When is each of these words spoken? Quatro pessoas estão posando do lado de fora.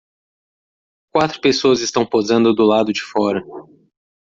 Quatro 1.11 1.39
pessoas 1.39 1.79
estão 1.81 2.03
posando 2.07 2.55
do 2.55 2.63
lado 2.63 2.91
de 2.91 3.03
fora. 3.03 3.43